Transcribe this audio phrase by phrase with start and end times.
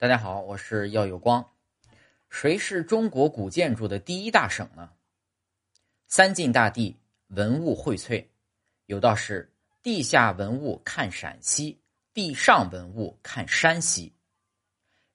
[0.00, 1.46] 大家好，我是耀有光。
[2.30, 4.88] 谁是中国古建筑的第一大省呢？
[6.08, 8.24] 三晋大地，文物荟萃，
[8.86, 9.52] 有道是：
[9.82, 11.78] 地下文物看陕西，
[12.14, 14.10] 地上文物看山西。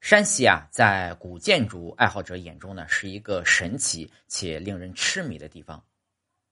[0.02, 5.84] 山西啊，在古建筑爱好者眼中呢，是一个神奇且令人痴迷的地方。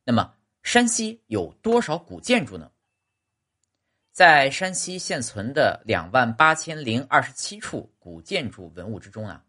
[0.04, 2.72] 那么，山西有多少古建筑呢？
[4.14, 9.44] 在山西现存的两万八千零二十七处古建筑文物之中啊，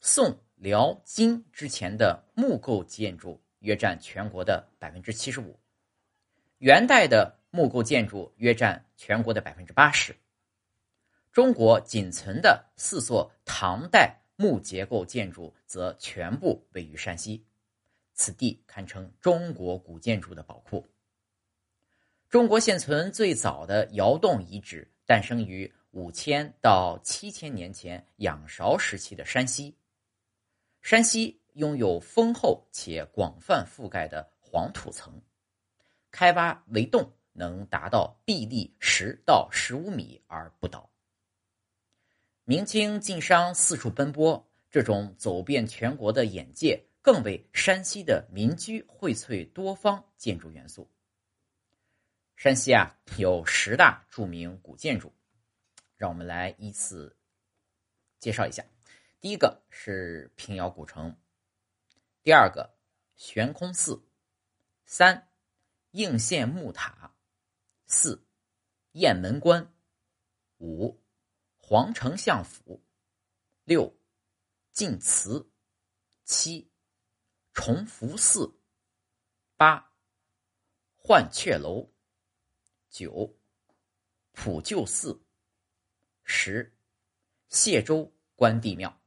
[0.00, 5.58] 宋、辽、金之前的木构建筑约占全国的百分之七十五，
[6.58, 10.14] 元代的木构建筑约占全国的百分之八十。
[11.32, 17.44] 中国仅存的四座唐代木结构建筑则全部位于山西，
[18.14, 20.88] 此地堪称中国古建筑的宝库。
[22.28, 29.76] 中国现存最早的窑洞遗址诞生于五千到七千年前仰韶时期的山西。
[30.82, 35.22] 山西拥有丰厚且广泛覆盖的黄土层，
[36.10, 40.90] 开挖为洞能达到壁立十到十五米而不倒。
[42.44, 50.88] 明清晋商四处奔波，这种走遍全国的眼界，更为山西的民居荟萃多方建筑元素。
[52.36, 55.10] 山西啊，有十大著名古建筑，
[55.96, 57.16] 让我们来依次
[58.18, 58.62] 介绍一下。
[59.20, 61.18] 第一个是平遥古城，
[62.22, 62.76] 第二个
[63.16, 64.06] 悬空寺，
[64.84, 65.32] 三
[65.92, 67.16] 应县木塔，
[67.86, 68.28] 四
[68.92, 69.74] 雁门关，
[70.58, 71.02] 五
[71.56, 72.84] 皇城相府，
[73.64, 73.98] 六
[74.72, 75.50] 晋祠，
[76.24, 76.70] 七
[77.54, 78.60] 崇福寺，
[79.56, 79.90] 八
[81.02, 81.95] 鹳雀楼。
[82.90, 83.36] 九，
[84.32, 85.20] 普救寺；
[86.24, 86.74] 十，
[87.48, 89.00] 谢州关帝庙。